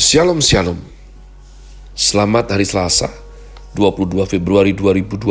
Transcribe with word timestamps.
Shalom 0.00 0.40
Shalom 0.40 0.80
Selamat 1.92 2.56
hari 2.56 2.64
Selasa 2.64 3.12
22 3.76 4.24
Februari 4.24 4.72
2022 4.72 5.28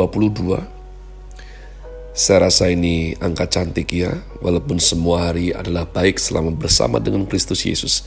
Saya 2.14 2.38
rasa 2.46 2.70
ini 2.70 3.18
angka 3.18 3.50
cantik 3.50 3.90
ya 3.90 4.22
Walaupun 4.46 4.78
semua 4.78 5.26
hari 5.26 5.50
adalah 5.50 5.90
baik 5.90 6.22
selama 6.22 6.54
bersama 6.54 7.02
dengan 7.02 7.26
Kristus 7.26 7.66
Yesus. 7.66 8.06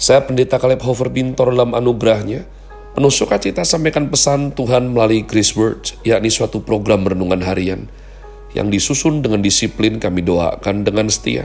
Saya 0.00 0.24
pendeta 0.24 0.56
Kaleb 0.56 0.80
Hofer 0.80 1.12
Bintor 1.12 1.52
dalam 1.52 1.76
anugerahnya 1.76 2.48
Penuh 2.96 3.12
sukacita 3.12 3.60
sampaikan 3.60 4.08
pesan 4.08 4.56
Tuhan 4.56 4.96
melalui 4.96 5.28
Grace 5.28 5.52
Word 5.52 5.92
Yakni 6.08 6.32
suatu 6.32 6.64
program 6.64 7.04
renungan 7.04 7.44
harian 7.44 7.84
Yang 8.56 8.80
disusun 8.80 9.20
dengan 9.20 9.44
disiplin 9.44 10.00
kami 10.00 10.24
doakan 10.24 10.88
dengan 10.88 11.12
setia 11.12 11.44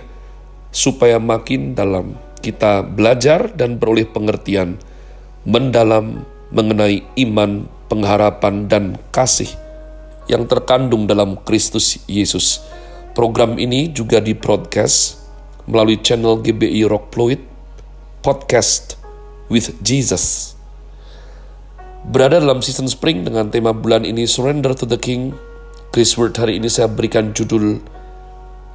Supaya 0.71 1.19
makin 1.19 1.75
dalam 1.75 2.15
kita 2.45 2.85
belajar 2.85 3.49
dan 3.57 3.81
beroleh 3.81 4.05
pengertian 4.05 4.77
mendalam 5.49 6.21
mengenai 6.53 7.01
iman, 7.25 7.65
pengharapan, 7.89 8.69
dan 8.69 9.01
kasih 9.09 9.49
yang 10.29 10.45
terkandung 10.45 11.09
dalam 11.09 11.41
Kristus 11.41 11.97
Yesus. 12.05 12.61
Program 13.17 13.57
ini 13.57 13.89
juga 13.89 14.21
di 14.21 14.37
broadcast 14.37 15.25
melalui 15.65 15.97
channel 16.05 16.37
GBI 16.45 16.85
Rock 16.85 17.09
Fluid 17.09 17.41
Podcast 18.21 19.01
with 19.49 19.73
Jesus. 19.81 20.53
Berada 22.05 22.37
dalam 22.37 22.61
season 22.61 22.85
spring 22.85 23.25
dengan 23.25 23.49
tema 23.49 23.73
bulan 23.73 24.05
ini 24.05 24.29
Surrender 24.29 24.77
to 24.77 24.85
the 24.85 24.99
King. 24.99 25.33
Chris 25.89 26.13
Word 26.19 26.37
hari 26.37 26.61
ini 26.61 26.69
saya 26.69 26.91
berikan 26.91 27.33
judul 27.33 27.81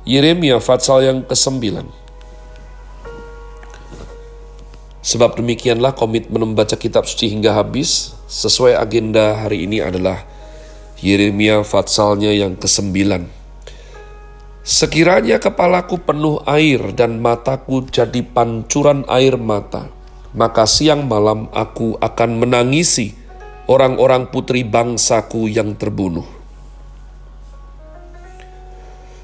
Yeremia 0.09 0.59
Fatsal 0.59 1.05
yang 1.05 1.19
ke-9. 1.29 1.85
Sebab 5.01 5.41
demikianlah 5.41 5.97
komitmen 5.97 6.45
membaca 6.45 6.77
kitab 6.77 7.09
suci 7.09 7.33
hingga 7.33 7.57
habis, 7.57 8.13
sesuai 8.29 8.77
agenda 8.77 9.41
hari 9.41 9.65
ini 9.65 9.81
adalah 9.81 10.29
Yeremia 11.01 11.65
Fatsalnya 11.65 12.37
yang 12.37 12.61
kesembilan. 12.61 13.25
Sekiranya 14.61 15.41
kepalaku 15.41 15.97
penuh 16.05 16.45
air 16.45 16.93
dan 16.93 17.17
mataku 17.17 17.89
jadi 17.89 18.21
pancuran 18.21 19.09
air 19.09 19.41
mata, 19.41 19.89
maka 20.37 20.69
siang 20.69 21.09
malam 21.09 21.49
aku 21.57 21.97
akan 21.97 22.37
menangisi 22.37 23.17
orang-orang 23.73 24.29
putri 24.29 24.69
bangsaku 24.69 25.49
yang 25.49 25.81
terbunuh. 25.81 26.29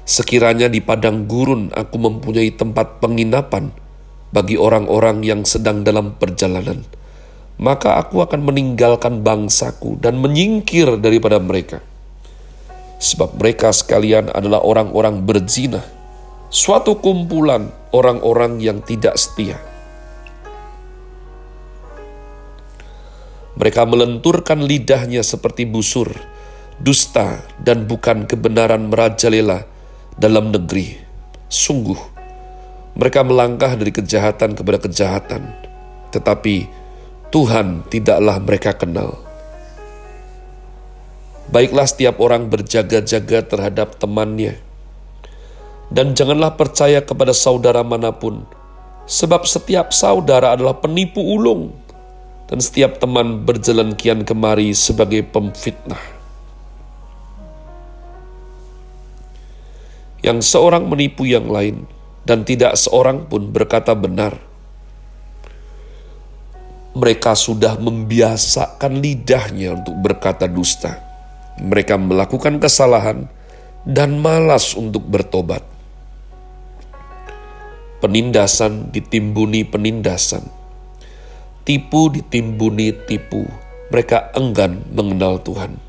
Sekiranya 0.09 0.73
di 0.73 0.81
padang 0.81 1.29
gurun 1.29 1.69
aku 1.69 2.01
mempunyai 2.01 2.49
tempat 2.57 2.97
penginapan, 2.97 3.69
bagi 4.31 4.59
orang-orang 4.59 5.23
yang 5.23 5.47
sedang 5.47 5.87
dalam 5.87 6.19
perjalanan, 6.19 6.83
maka 7.57 7.97
aku 7.97 8.21
akan 8.21 8.43
meninggalkan 8.43 9.25
bangsaku 9.25 9.97
dan 9.97 10.19
menyingkir 10.19 10.99
daripada 11.01 11.41
mereka. 11.41 11.81
Sebab 12.97 13.37
mereka 13.37 13.69
sekalian 13.69 14.33
adalah 14.33 14.65
orang-orang 14.65 15.21
berzina, 15.21 15.85
suatu 16.49 16.97
kumpulan 16.97 17.69
orang-orang 17.93 18.57
yang 18.57 18.81
tidak 18.81 19.15
setia. 19.17 19.61
Mereka 23.57 23.89
melenturkan 23.89 24.61
lidahnya 24.61 25.25
seperti 25.25 25.65
busur, 25.65 26.13
dusta 26.77 27.41
dan 27.57 27.89
bukan 27.89 28.29
kebenaran 28.29 28.89
merajalela 28.93 29.65
dalam 30.13 30.53
negeri. 30.53 30.97
Sungguh, 31.49 32.16
mereka 32.97 33.21
melangkah 33.21 33.77
dari 33.77 33.93
kejahatan 33.93 34.57
kepada 34.57 34.81
kejahatan, 34.81 35.53
tetapi 36.09 36.65
Tuhan 37.29 37.85
tidaklah 37.93 38.41
mereka 38.41 38.73
kenal. 38.73 39.21
Baiklah 41.53 41.85
setiap 41.85 42.17
orang 42.17 42.49
berjaga-jaga 42.49 43.45
terhadap 43.45 44.01
temannya, 44.01 44.57
dan 45.93 46.17
janganlah 46.17 46.57
percaya 46.57 47.05
kepada 47.05 47.37
saudara 47.37 47.85
mana 47.85 48.09
pun, 48.09 48.43
sebab 49.05 49.45
setiap 49.45 49.93
saudara 49.93 50.57
adalah 50.57 50.81
penipu 50.81 51.21
ulung, 51.21 51.77
dan 52.49 52.57
setiap 52.57 52.97
teman 52.97 53.45
berjalan 53.45 53.93
kian 53.93 54.25
kemari 54.25 54.73
sebagai 54.73 55.21
pemfitnah. 55.21 56.01
Yang 60.25 60.49
seorang 60.49 60.89
menipu 60.89 61.23
yang 61.29 61.47
lain, 61.47 61.85
dan 62.27 62.43
tidak 62.43 62.75
seorang 62.75 63.23
pun 63.31 63.55
berkata 63.55 63.95
benar. 63.95 64.35
Mereka 66.91 67.31
sudah 67.39 67.79
membiasakan 67.79 68.99
lidahnya 68.99 69.79
untuk 69.79 69.95
berkata 69.95 70.43
dusta. 70.51 70.99
Mereka 71.63 71.95
melakukan 71.95 72.59
kesalahan 72.59 73.31
dan 73.87 74.19
malas 74.19 74.75
untuk 74.75 75.07
bertobat. 75.07 75.63
Penindasan 78.03 78.93
ditimbuni 78.93 79.65
penindasan, 79.65 80.45
tipu 81.63 82.11
ditimbuni 82.11 82.93
tipu. 83.07 83.47
Mereka 83.87 84.35
enggan 84.35 84.83
mengenal 84.91 85.39
Tuhan. 85.41 85.79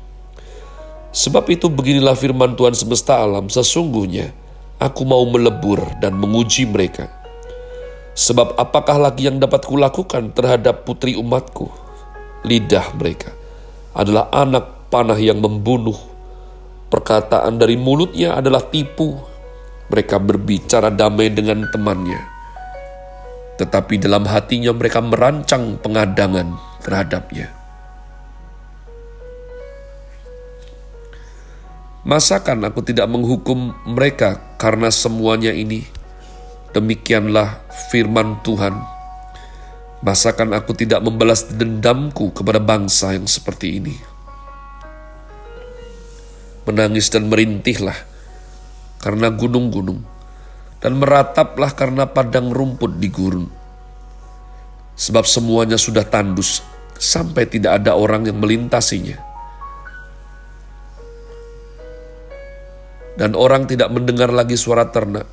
Sebab 1.11 1.51
itu 1.51 1.67
beginilah 1.67 2.15
firman 2.15 2.55
Tuhan 2.55 2.73
semesta 2.77 3.19
alam, 3.19 3.51
sesungguhnya 3.51 4.31
aku 4.79 5.03
mau 5.03 5.21
melebur 5.27 5.83
dan 5.99 6.15
menguji 6.15 6.65
mereka. 6.65 7.11
Sebab 8.15 8.55
apakah 8.55 8.99
lagi 8.99 9.27
yang 9.27 9.37
dapat 9.37 9.67
kulakukan 9.67 10.31
terhadap 10.31 10.87
putri 10.87 11.15
umatku? 11.19 11.67
Lidah 12.47 12.95
mereka 12.95 13.35
adalah 13.91 14.31
anak 14.31 14.87
panah 14.87 15.19
yang 15.19 15.43
membunuh. 15.43 15.95
Perkataan 16.89 17.59
dari 17.59 17.77
mulutnya 17.77 18.39
adalah 18.39 18.63
tipu. 18.65 19.13
Mereka 19.91 20.17
berbicara 20.17 20.89
damai 20.89 21.29
dengan 21.29 21.67
temannya. 21.69 22.21
Tetapi 23.59 23.99
dalam 23.99 24.23
hatinya 24.25 24.71
mereka 24.71 25.03
merancang 25.03 25.75
pengadangan 25.83 26.55
terhadapnya. 26.81 27.58
Masakan 32.07 32.63
aku 32.63 32.79
tidak 32.79 33.11
menghukum 33.11 33.75
mereka 33.83 34.39
karena 34.55 34.87
semuanya 34.87 35.51
ini? 35.51 35.83
Demikianlah 36.71 37.59
firman 37.91 38.39
Tuhan. 38.39 38.71
Masakan 39.99 40.55
aku 40.55 40.71
tidak 40.79 41.03
membalas 41.03 41.51
dendamku 41.51 42.31
kepada 42.31 42.63
bangsa 42.63 43.19
yang 43.19 43.27
seperti 43.27 43.83
ini? 43.83 43.99
Menangis 46.63 47.11
dan 47.11 47.27
merintihlah 47.27 47.99
karena 49.03 49.27
gunung-gunung, 49.35 49.99
dan 50.79 50.95
merataplah 50.95 51.75
karena 51.75 52.07
padang 52.07 52.47
rumput 52.55 52.95
di 52.95 53.11
gurun. 53.11 53.51
Sebab 54.95 55.27
semuanya 55.27 55.75
sudah 55.75 56.07
tandus, 56.07 56.63
sampai 56.95 57.43
tidak 57.43 57.83
ada 57.83 57.99
orang 57.99 58.23
yang 58.23 58.39
melintasinya 58.39 59.28
dan 63.19 63.35
orang 63.35 63.67
tidak 63.67 63.91
mendengar 63.91 64.31
lagi 64.31 64.55
suara 64.55 64.87
ternak. 64.87 65.27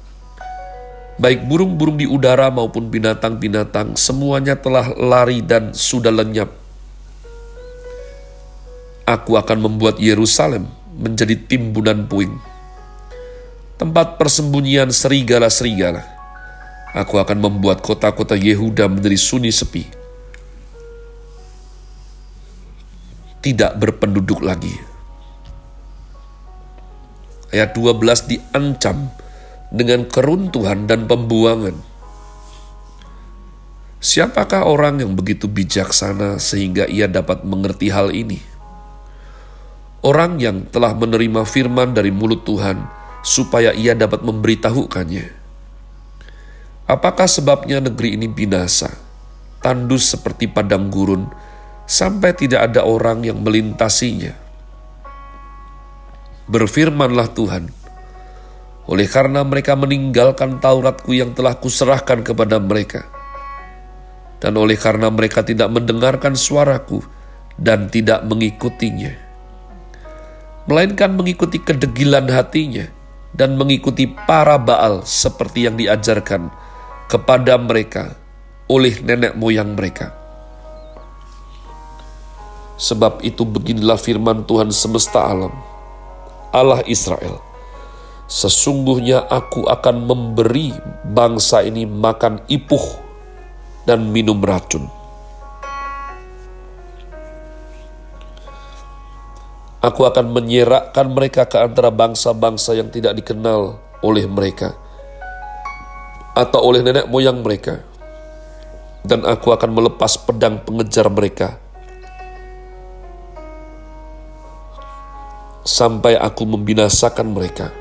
Baik 1.17 1.47
burung-burung 1.49 1.97
di 1.97 2.05
udara 2.05 2.51
maupun 2.53 2.91
binatang-binatang, 2.93 3.95
semuanya 3.97 4.59
telah 4.59 4.93
lari 4.99 5.41
dan 5.41 5.73
sudah 5.73 6.13
lenyap. 6.13 6.51
Aku 9.07 9.39
akan 9.39 9.65
membuat 9.65 10.03
Yerusalem 10.03 10.67
menjadi 10.99 11.39
timbunan 11.39 12.05
puing, 12.11 12.37
tempat 13.79 14.19
persembunyian 14.19 14.91
serigala-serigala. 14.91 16.03
Aku 16.93 17.23
akan 17.23 17.39
membuat 17.39 17.81
kota-kota 17.87 18.35
Yehuda 18.35 18.91
menjadi 18.91 19.17
sunyi 19.17 19.55
sepi, 19.55 19.87
tidak 23.41 23.79
berpenduduk 23.79 24.43
lagi 24.43 24.75
ayat 27.51 27.75
12 27.75 28.31
diancam 28.31 29.11
dengan 29.71 30.07
keruntuhan 30.07 30.87
dan 30.87 31.07
pembuangan. 31.11 31.75
Siapakah 33.97 34.69
orang 34.69 35.03
yang 35.03 35.19
begitu 35.19 35.51
bijaksana 35.51 36.39
sehingga 36.39 36.87
ia 36.87 37.11
dapat 37.11 37.43
mengerti 37.43 37.91
hal 37.91 38.15
ini? 38.15 38.39
Orang 40.07 40.39
yang 40.39 40.71
telah 40.71 40.95
menerima 40.95 41.43
firman 41.43 41.91
dari 41.91 42.15
mulut 42.15 42.47
Tuhan 42.47 42.87
supaya 43.27 43.75
ia 43.75 43.99
dapat 43.99 44.23
memberitahukannya. 44.23 45.27
Apakah 46.87 47.27
sebabnya 47.27 47.83
negeri 47.83 48.15
ini 48.15 48.31
binasa, 48.31 48.95
tandus 49.59 50.07
seperti 50.07 50.47
padang 50.47 50.87
gurun, 50.87 51.27
sampai 51.91 52.31
tidak 52.39 52.71
ada 52.71 52.87
orang 52.87 53.27
yang 53.27 53.43
melintasinya? 53.43 54.46
Berfirmanlah 56.47 57.35
Tuhan, 57.35 57.67
oleh 58.87 59.09
karena 59.11 59.43
mereka 59.43 59.75
meninggalkan 59.75 60.63
Tauratku 60.63 61.11
yang 61.11 61.35
telah 61.35 61.59
kuserahkan 61.59 62.23
kepada 62.23 62.63
mereka, 62.63 63.03
Dan 64.39 64.55
oleh 64.55 64.79
karena 64.79 65.11
mereka 65.11 65.43
tidak 65.43 65.73
mendengarkan 65.73 66.39
suaraku 66.39 67.03
dan 67.59 67.91
tidak 67.91 68.23
mengikutinya, 68.29 69.11
melainkan 70.71 71.19
mengikuti 71.19 71.59
kedegilan 71.59 72.31
hatinya 72.31 72.87
dan 73.35 73.59
mengikuti 73.59 74.07
para 74.07 74.55
Baal 74.61 75.03
seperti 75.03 75.67
yang 75.67 75.75
diajarkan 75.75 76.53
kepada 77.11 77.59
mereka 77.59 78.15
oleh 78.71 78.95
nenek 79.03 79.35
moyang 79.35 79.75
mereka. 79.75 80.15
Sebab 82.77 83.25
itu 83.25 83.43
beginilah 83.49 83.97
firman 83.97 84.45
Tuhan 84.45 84.69
semesta 84.69 85.25
alam, 85.25 85.66
Allah 86.57 86.81
Israel. 86.89 87.45
Sesungguhnya 88.27 89.29
aku 89.29 89.69
akan 89.69 90.09
memberi 90.09 90.73
bangsa 91.05 91.61
ini 91.61 91.85
makan 91.85 92.41
ipuh 92.49 93.05
dan 93.85 94.09
minum 94.09 94.41
racun. 94.41 94.89
Aku 99.85 100.03
akan 100.03 100.35
menyerakkan 100.35 101.07
mereka 101.13 101.47
ke 101.47 101.63
antara 101.63 101.95
bangsa-bangsa 101.95 102.75
yang 102.75 102.91
tidak 102.91 103.15
dikenal 103.15 103.79
oleh 104.03 104.27
mereka 104.27 104.75
atau 106.35 106.59
oleh 106.67 106.83
nenek 106.83 107.07
moyang 107.07 107.45
mereka. 107.45 107.85
Dan 109.07 109.23
aku 109.23 109.55
akan 109.55 109.71
melepas 109.71 110.19
pedang 110.19 110.59
pengejar 110.67 111.07
mereka 111.07 111.63
sampai 115.67 116.15
aku 116.15 116.47
membinasakan 116.47 117.35
mereka. 117.35 117.75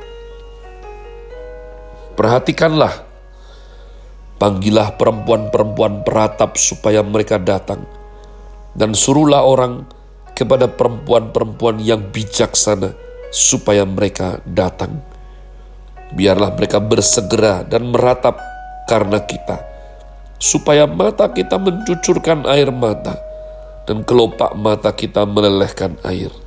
Perhatikanlah, 2.18 3.06
panggillah 4.42 4.98
perempuan-perempuan 4.98 6.02
peratap 6.02 6.58
supaya 6.58 7.06
mereka 7.06 7.38
datang, 7.38 7.86
dan 8.74 8.98
suruhlah 8.98 9.46
orang 9.46 9.86
kepada 10.34 10.68
perempuan-perempuan 10.68 11.80
yang 11.80 12.02
bijaksana 12.10 12.92
supaya 13.30 13.86
mereka 13.86 14.42
datang. 14.44 15.00
Biarlah 16.16 16.56
mereka 16.56 16.80
bersegera 16.80 17.68
dan 17.68 17.92
meratap 17.92 18.40
karena 18.88 19.20
kita, 19.22 19.60
supaya 20.40 20.88
mata 20.88 21.30
kita 21.30 21.60
mencucurkan 21.60 22.48
air 22.48 22.72
mata 22.72 23.20
dan 23.86 24.02
kelopak 24.08 24.56
mata 24.56 24.90
kita 24.96 25.28
melelehkan 25.28 26.00
air. 26.08 26.44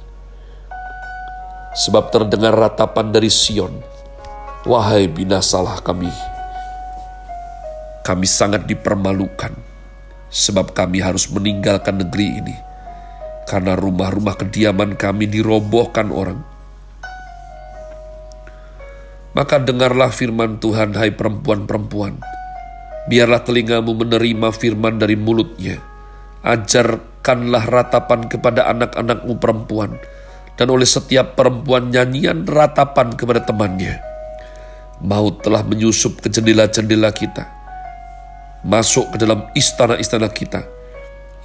Sebab 1.78 2.10
terdengar 2.10 2.58
ratapan 2.58 3.14
dari 3.14 3.30
Sion, 3.30 3.78
Wahai 4.66 5.06
binasalah 5.06 5.78
kami, 5.86 6.10
kami 8.02 8.26
sangat 8.26 8.66
dipermalukan, 8.66 9.54
sebab 10.26 10.74
kami 10.74 10.98
harus 10.98 11.30
meninggalkan 11.30 12.02
negeri 12.02 12.42
ini 12.42 12.56
karena 13.48 13.72
rumah-rumah 13.80 14.36
kediaman 14.36 14.92
kami 15.00 15.24
dirobohkan 15.24 16.12
orang. 16.12 16.44
Maka 19.32 19.56
dengarlah 19.56 20.12
firman 20.12 20.60
Tuhan, 20.60 20.92
hai 21.00 21.16
perempuan-perempuan. 21.16 22.20
Biarlah 23.08 23.40
telingamu 23.40 23.96
menerima 23.96 24.52
firman 24.52 25.00
dari 25.00 25.16
mulutnya. 25.16 25.80
Ajarkanlah 26.44 27.64
ratapan 27.70 28.28
kepada 28.28 28.68
anak-anakmu 28.68 29.40
perempuan, 29.40 29.96
dan 30.58 30.68
oleh 30.74 30.84
setiap 30.84 31.38
perempuan 31.38 31.94
nyanyian 31.94 32.42
ratapan 32.42 33.14
kepada 33.14 33.46
temannya. 33.46 34.02
Maut 34.98 35.46
telah 35.46 35.62
menyusup 35.62 36.18
ke 36.18 36.26
jendela-jendela 36.26 37.14
kita, 37.14 37.46
masuk 38.66 39.14
ke 39.14 39.22
dalam 39.22 39.46
istana-istana 39.54 40.26
kita, 40.26 40.66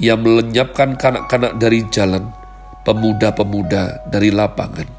ia 0.01 0.17
melenyapkan 0.17 0.97
kanak-kanak 0.97 1.61
dari 1.61 1.85
jalan, 1.93 2.33
pemuda-pemuda 2.81 4.09
dari 4.09 4.33
lapangan. 4.33 4.89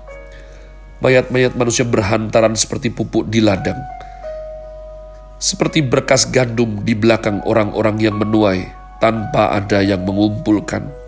Mayat-mayat 1.03 1.59
manusia 1.59 1.83
berhantaran 1.83 2.55
seperti 2.55 2.95
pupuk 2.95 3.27
di 3.27 3.43
ladang. 3.43 3.83
Seperti 5.43 5.83
berkas 5.83 6.31
gandum 6.31 6.87
di 6.87 6.95
belakang 6.95 7.43
orang-orang 7.45 7.99
yang 8.01 8.17
menuai 8.17 8.71
tanpa 9.03 9.53
ada 9.53 9.83
yang 9.85 10.07
mengumpulkan. 10.07 11.04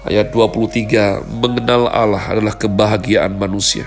Ayat 0.00 0.32
23, 0.32 1.20
mengenal 1.28 1.90
Allah 1.92 2.24
adalah 2.24 2.56
kebahagiaan 2.56 3.36
manusia. 3.36 3.84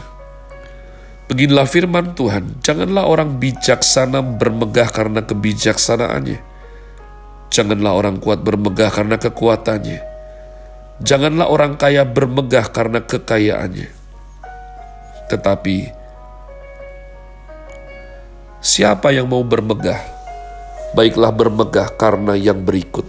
Beginilah 1.26 1.66
firman 1.66 2.14
Tuhan, 2.14 2.62
janganlah 2.62 3.10
orang 3.10 3.42
bijaksana 3.42 4.22
bermegah 4.22 4.92
karena 4.94 5.26
kebijaksanaannya 5.26 6.54
Janganlah 7.54 7.94
orang 7.94 8.18
kuat 8.18 8.42
bermegah 8.42 8.90
karena 8.90 9.22
kekuatannya. 9.22 10.02
Janganlah 11.06 11.54
orang 11.54 11.78
kaya 11.78 12.02
bermegah 12.02 12.66
karena 12.74 12.98
kekayaannya. 13.06 13.94
Tetapi, 15.30 15.78
siapa 18.58 19.14
yang 19.14 19.30
mau 19.30 19.46
bermegah, 19.46 20.02
baiklah 20.98 21.30
bermegah 21.30 21.94
karena 21.94 22.34
yang 22.34 22.58
berikut, 22.66 23.06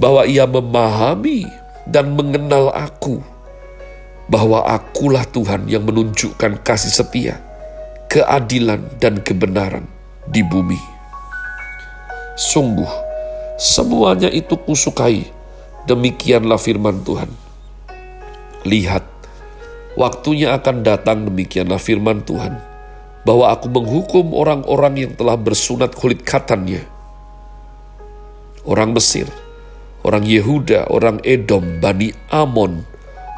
bahwa 0.00 0.24
ia 0.24 0.48
memahami 0.48 1.44
dan 1.86 2.18
mengenal 2.18 2.74
aku, 2.74 3.22
bahwa 4.26 4.66
akulah 4.66 5.24
Tuhan 5.26 5.70
yang 5.70 5.86
menunjukkan 5.86 6.60
kasih 6.66 6.92
setia, 6.92 7.38
keadilan, 8.10 8.82
dan 8.98 9.22
kebenaran 9.22 9.86
di 10.26 10.42
bumi. 10.42 10.78
Sungguh, 12.36 13.06
Semuanya 13.56 14.28
itu 14.28 14.52
kusukai. 14.52 15.32
Demikianlah 15.88 16.60
firman 16.60 17.00
Tuhan. 17.00 17.32
Lihat, 18.68 19.00
waktunya 19.96 20.52
akan 20.52 20.84
datang 20.84 21.24
demikianlah 21.24 21.80
firman 21.80 22.20
Tuhan, 22.20 22.60
bahwa 23.24 23.48
aku 23.48 23.72
menghukum 23.72 24.36
orang-orang 24.36 25.08
yang 25.08 25.12
telah 25.16 25.40
bersunat 25.40 25.96
kulit 25.96 26.20
katannya. 26.20 26.84
Orang 28.68 28.92
Mesir, 28.92 29.24
orang 30.06 30.22
Yehuda, 30.22 30.86
orang 30.94 31.18
Edom, 31.26 31.82
Bani 31.82 32.14
Amon, 32.30 32.86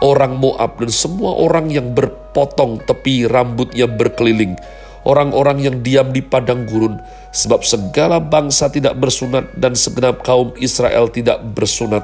orang 0.05 0.37
Moab, 0.37 0.77
dan 0.77 0.93
semua 0.93 1.33
orang 1.41 1.73
yang 1.73 1.97
berpotong 1.97 2.85
tepi 2.85 3.25
rambutnya 3.25 3.89
berkeliling, 3.89 4.61
orang-orang 5.09 5.65
yang 5.65 5.77
diam 5.81 6.13
di 6.13 6.21
padang 6.21 6.69
gurun, 6.69 7.01
Sebab 7.29 7.61
segala 7.61 8.19
bangsa 8.25 8.73
tidak 8.73 8.97
bersunat 8.97 9.53
dan 9.61 9.77
segenap 9.77 10.25
kaum 10.25 10.57
Israel 10.57 11.13
tidak 11.13 11.45
bersunat 11.53 12.01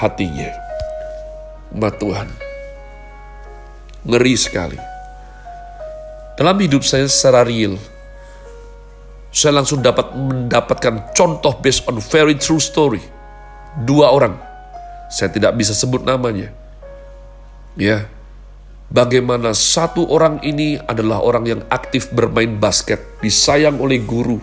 hatinya. 0.00 0.48
Umat 1.76 2.00
Tuhan, 2.00 2.28
ngeri 4.08 4.34
sekali. 4.36 4.80
Dalam 6.40 6.56
hidup 6.56 6.80
saya 6.80 7.04
secara 7.04 7.44
real, 7.44 7.76
saya 9.28 9.60
langsung 9.60 9.84
dapat 9.84 10.16
mendapatkan 10.16 11.12
contoh 11.12 11.52
based 11.60 11.84
on 11.84 12.00
very 12.00 12.36
true 12.36 12.60
story. 12.60 13.21
Dua 13.72 14.12
orang, 14.12 14.36
saya 15.08 15.32
tidak 15.32 15.56
bisa 15.56 15.72
sebut 15.72 16.04
namanya. 16.04 16.52
Ya, 17.72 18.04
bagaimana 18.92 19.56
satu 19.56 20.04
orang 20.12 20.44
ini 20.44 20.76
adalah 20.84 21.24
orang 21.24 21.44
yang 21.48 21.60
aktif 21.72 22.12
bermain 22.12 22.60
basket, 22.60 23.00
disayang 23.24 23.80
oleh 23.80 23.96
guru, 24.04 24.36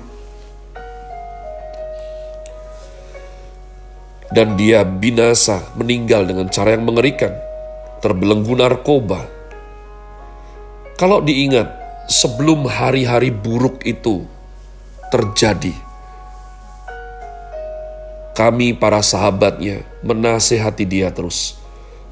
dan 4.33 4.57
dia 4.57 4.81
binasa 4.81 5.62
meninggal 5.77 6.25
dengan 6.25 6.50
cara 6.50 6.74
yang 6.74 6.89
mengerikan, 6.89 7.33
terbelenggu 8.01 8.57
narkoba. 8.57 9.29
Kalau 10.98 11.21
diingat, 11.21 11.69
sebelum 12.09 12.65
hari-hari 12.65 13.29
buruk 13.29 13.86
itu 13.86 14.25
terjadi, 15.13 15.74
kami 18.39 18.72
para 18.72 19.03
sahabatnya 19.03 19.84
menasehati 20.00 20.88
dia 20.88 21.12
terus, 21.12 21.60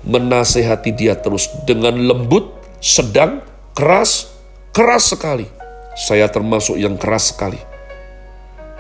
menasehati 0.04 0.92
dia 0.92 1.16
terus 1.16 1.48
dengan 1.64 1.96
lembut, 1.96 2.52
sedang, 2.84 3.40
keras, 3.72 4.28
keras 4.76 5.16
sekali. 5.16 5.48
Saya 5.96 6.28
termasuk 6.28 6.76
yang 6.76 7.00
keras 7.00 7.32
sekali. 7.32 7.58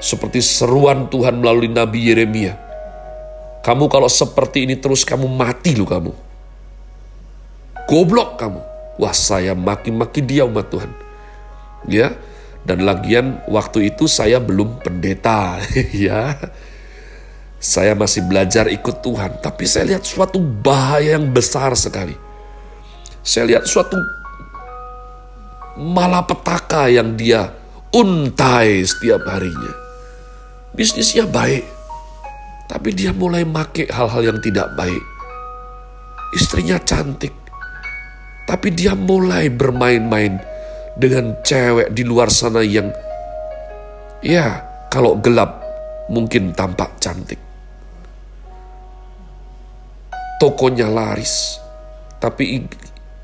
Seperti 0.04 0.44
seruan 0.44 1.08
Tuhan 1.08 1.39
melalui 1.39 1.72
Nabi 1.72 2.12
Yeremia 2.12 2.68
kamu 3.68 3.92
kalau 3.92 4.08
seperti 4.08 4.63
ini 4.63 4.80
terus 4.80 5.04
kamu 5.04 5.27
mati 5.27 5.75
lu 5.75 5.84
kamu. 5.84 6.16
Goblok 7.84 8.39
kamu. 8.39 8.62
Wah 8.96 9.12
saya 9.12 9.51
maki-maki 9.51 10.24
dia 10.24 10.48
umat 10.48 10.72
Tuhan. 10.72 10.88
Ya, 11.84 12.16
dan 12.63 12.88
lagian 12.88 13.44
waktu 13.51 13.92
itu 13.92 14.08
saya 14.08 14.39
belum 14.39 14.80
pendeta 14.80 15.60
ya. 15.92 16.39
Saya 17.58 17.98
masih 17.98 18.22
belajar 18.30 18.70
ikut 18.70 19.02
Tuhan, 19.02 19.42
tapi 19.42 19.66
saya 19.66 19.98
lihat 19.98 20.06
suatu 20.06 20.38
bahaya 20.38 21.18
yang 21.18 21.34
besar 21.34 21.74
sekali. 21.74 22.14
Saya 23.26 23.50
lihat 23.50 23.66
suatu 23.66 23.98
malapetaka 25.78 26.90
yang 26.90 27.18
dia 27.18 27.50
untai 27.94 28.86
setiap 28.86 29.26
harinya. 29.26 29.74
Bisnisnya 30.78 31.26
baik, 31.26 31.66
Tapi 32.68 32.92
dia 32.92 33.16
mulai 33.16 33.48
make 33.48 33.88
hal-hal 33.88 34.28
yang 34.28 34.40
tidak 34.44 34.68
baik. 34.76 35.00
Istrinya 36.36 36.76
cantik. 36.84 37.32
Tapi 38.44 38.76
dia 38.76 38.92
mulai 38.92 39.48
bermain-main 39.48 40.36
dengan 41.00 41.32
cewek 41.48 41.96
di 41.96 42.04
luar 42.04 42.28
sana 42.28 42.60
yang 42.60 42.92
ya 44.20 44.60
kalau 44.92 45.16
gelap 45.24 45.64
mungkin 46.12 46.52
tampak 46.52 46.92
cantik. 47.00 47.47
Tokonya 50.38 50.86
laris, 50.86 51.58
tapi 52.22 52.62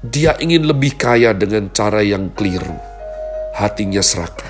dia 0.01 0.33
ingin 0.41 0.65
lebih 0.65 0.97
kaya 0.97 1.29
dengan 1.37 1.69
cara 1.69 2.01
yang 2.01 2.33
keliru. 2.33 2.73
Hatinya 3.53 4.01
serakah. 4.01 4.49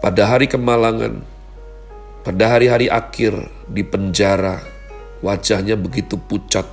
Pada 0.00 0.24
hari 0.24 0.48
kemalangan, 0.48 1.20
pada 2.24 2.56
hari-hari 2.56 2.88
akhir 2.88 3.52
di 3.68 3.84
penjara, 3.84 4.64
wajahnya 5.20 5.76
begitu 5.76 6.16
pucat. 6.16 6.64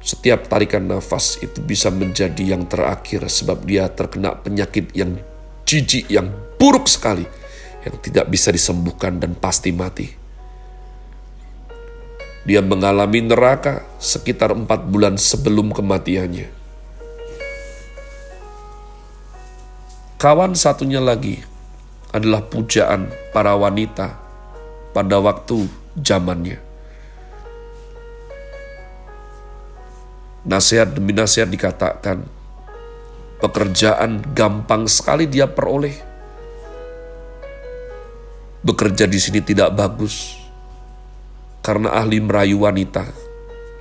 Setiap 0.00 0.48
tarikan 0.48 0.88
nafas 0.88 1.36
itu 1.44 1.60
bisa 1.60 1.92
menjadi 1.92 2.56
yang 2.56 2.64
terakhir 2.64 3.28
sebab 3.28 3.68
dia 3.68 3.92
terkena 3.92 4.40
penyakit 4.40 4.88
yang 4.96 5.20
jijik, 5.68 6.08
yang 6.08 6.32
buruk 6.56 6.88
sekali, 6.88 7.28
yang 7.82 7.96
tidak 7.98 8.26
bisa 8.30 8.54
disembuhkan 8.54 9.18
dan 9.18 9.34
pasti 9.34 9.74
mati. 9.74 10.08
Dia 12.42 12.58
mengalami 12.58 13.22
neraka 13.22 13.86
sekitar 14.02 14.50
empat 14.50 14.90
bulan 14.90 15.14
sebelum 15.14 15.70
kematiannya. 15.70 16.50
Kawan 20.18 20.54
satunya 20.54 21.02
lagi 21.02 21.42
adalah 22.14 22.46
pujaan 22.46 23.10
para 23.34 23.54
wanita 23.58 24.18
pada 24.94 25.18
waktu 25.18 25.66
zamannya. 25.98 26.62
Nasihat 30.42 30.94
demi 30.94 31.14
nasihat 31.14 31.46
dikatakan, 31.46 32.26
pekerjaan 33.38 34.22
gampang 34.34 34.90
sekali 34.90 35.30
dia 35.30 35.46
peroleh. 35.46 36.11
Bekerja 38.62 39.10
di 39.10 39.18
sini 39.18 39.42
tidak 39.42 39.74
bagus, 39.74 40.38
karena 41.66 41.98
ahli 41.98 42.22
merayu 42.22 42.62
wanita. 42.62 43.10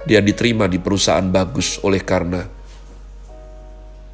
Dia 0.09 0.17
diterima 0.25 0.65
di 0.65 0.81
perusahaan 0.81 1.29
bagus 1.29 1.77
oleh 1.85 2.01
karena 2.01 2.41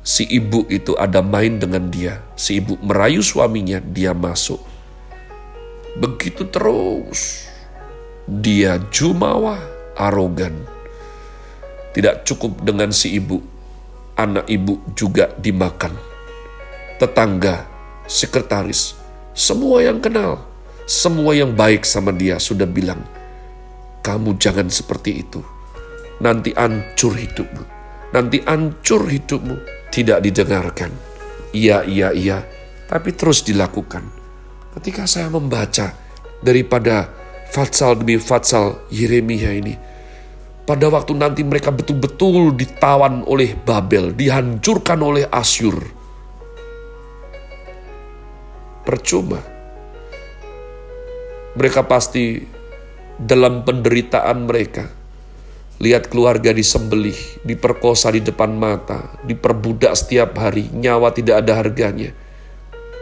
si 0.07 0.23
ibu 0.23 0.63
itu 0.71 0.95
ada 0.95 1.19
main 1.19 1.59
dengan 1.59 1.91
dia. 1.91 2.23
Si 2.39 2.63
ibu 2.63 2.79
merayu 2.79 3.19
suaminya, 3.19 3.83
dia 3.83 4.15
masuk. 4.15 4.63
Begitu 5.99 6.47
terus. 6.47 7.43
Dia 8.23 8.79
jumawa, 8.87 9.59
arogan. 9.99 10.55
Tidak 11.91 12.23
cukup 12.23 12.63
dengan 12.63 12.95
si 12.95 13.19
ibu, 13.19 13.43
anak 14.15 14.47
ibu 14.47 14.79
juga 14.95 15.27
dimakan. 15.35 15.91
Tetangga, 17.03 17.67
sekretaris, 18.07 18.95
semua 19.35 19.83
yang 19.83 19.99
kenal, 19.99 20.46
semua 20.87 21.35
yang 21.35 21.51
baik 21.51 21.83
sama 21.83 22.15
dia 22.15 22.39
sudah 22.39 22.63
bilang, 22.63 23.03
kamu 23.99 24.39
jangan 24.39 24.71
seperti 24.71 25.19
itu. 25.19 25.43
Nanti 26.23 26.55
ancur 26.55 27.11
hidupmu. 27.11 27.63
Nanti 28.15 28.39
ancur 28.47 29.03
hidupmu 29.03 29.55
tidak 29.91 30.23
didengarkan. 30.23 30.95
Iya, 31.51 31.83
iya, 31.83 32.15
iya, 32.15 32.39
tapi 32.87 33.11
terus 33.11 33.43
dilakukan. 33.43 34.07
Ketika 34.79 35.03
saya 35.03 35.27
membaca 35.27 35.91
daripada 36.39 37.11
fatsal 37.51 37.99
demi 37.99 38.15
fatsal 38.15 38.87
Yeremia 38.87 39.51
ini, 39.59 39.75
pada 40.63 40.87
waktu 40.87 41.11
nanti 41.19 41.43
mereka 41.43 41.75
betul-betul 41.75 42.55
ditawan 42.55 43.27
oleh 43.27 43.59
Babel, 43.59 44.15
dihancurkan 44.15 45.03
oleh 45.03 45.27
Asyur. 45.27 45.83
Percuma. 48.87 49.56
Mereka 51.57 51.89
pasti 51.89 52.45
dalam 53.17 53.65
penderitaan 53.65 54.45
mereka 54.45 54.85
Lihat 55.77 56.09
keluarga 56.09 56.49
disembelih, 56.49 57.45
diperkosa 57.45 58.09
di 58.09 58.25
depan 58.25 58.49
mata, 58.57 59.13
diperbudak 59.21 59.93
setiap 59.93 60.33
hari, 60.41 60.65
nyawa 60.73 61.13
tidak 61.13 61.45
ada 61.45 61.53
harganya. 61.53 62.17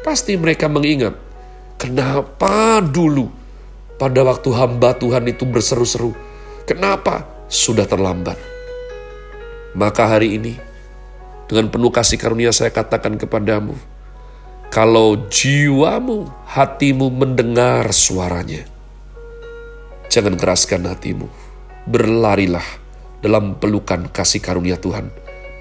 Pasti 0.04 0.36
mereka 0.36 0.68
mengingat, 0.68 1.16
kenapa 1.80 2.84
dulu 2.84 3.32
pada 3.96 4.28
waktu 4.28 4.52
hamba 4.52 4.92
Tuhan 4.92 5.24
itu 5.24 5.48
berseru-seru, 5.48 6.12
kenapa 6.68 7.24
sudah 7.48 7.88
terlambat. 7.88 8.36
Maka 9.72 10.12
hari 10.12 10.36
ini, 10.36 10.60
dengan 11.48 11.72
penuh 11.72 11.96
kasih 11.96 12.20
karunia 12.20 12.52
saya 12.52 12.76
katakan 12.76 13.16
kepadamu, 13.16 13.80
kalau 14.74 15.30
jiwamu, 15.30 16.30
hatimu 16.50 17.10
mendengar 17.10 17.90
suaranya, 17.92 18.66
jangan 20.10 20.36
keraskan 20.38 20.86
hatimu 20.90 21.28
berlarilah 21.86 22.66
dalam 23.22 23.58
pelukan 23.58 24.10
kasih 24.10 24.42
karunia 24.42 24.78
Tuhan. 24.78 25.10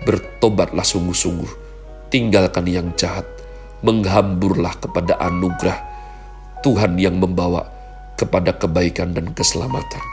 Bertobatlah 0.04 0.84
sungguh-sungguh, 0.84 1.48
tinggalkan 2.12 2.68
yang 2.68 2.92
jahat, 2.92 3.24
menghamburlah 3.80 4.76
kepada 4.76 5.16
anugerah 5.16 5.80
Tuhan 6.60 7.00
yang 7.00 7.16
membawa 7.16 7.68
kepada 8.20 8.52
kebaikan 8.56 9.16
dan 9.16 9.32
keselamatan. 9.32 10.04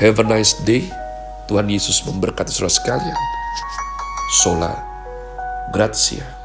Have 0.00 0.20
a 0.20 0.26
nice 0.26 0.56
day. 0.64 0.88
Tuhan 1.44 1.68
Yesus 1.68 2.00
memberkati 2.08 2.48
saudara 2.48 2.72
sekalian. 2.72 3.20
Sola 4.40 4.72
Grazie. 5.72 6.43